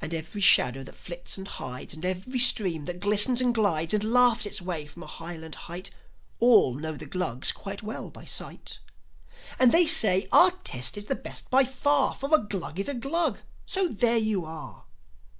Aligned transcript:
And 0.00 0.14
every 0.14 0.40
shadow 0.40 0.84
that 0.84 0.94
flits 0.94 1.36
and 1.36 1.48
hides, 1.48 1.94
And 1.94 2.04
every 2.04 2.38
stream 2.38 2.84
that 2.84 3.00
glistens 3.00 3.40
and 3.40 3.52
glides 3.52 3.92
And 3.92 4.04
laughs 4.04 4.46
its 4.46 4.62
way 4.62 4.86
from 4.86 5.02
a 5.02 5.08
highland 5.08 5.56
height, 5.66 5.90
All 6.38 6.74
know 6.74 6.92
the 6.92 7.06
Glugs 7.06 7.50
quite 7.50 7.82
well 7.82 8.08
by 8.08 8.24
sight. 8.24 8.78
And 9.58 9.72
they 9.72 9.88
say, 9.88 10.28
"Our 10.30 10.52
test 10.52 10.96
is 10.96 11.06
the 11.06 11.16
best 11.16 11.50
by 11.50 11.64
far; 11.64 12.14
For 12.14 12.32
a 12.32 12.38
Glug 12.38 12.78
is 12.78 12.88
a 12.88 12.94
Glug; 12.94 13.40
so 13.66 13.88
there 13.88 14.16
you 14.18 14.44
are! 14.44 14.84